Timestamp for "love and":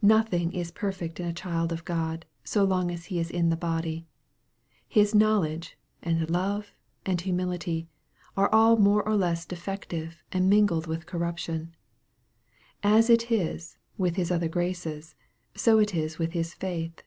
6.30-7.20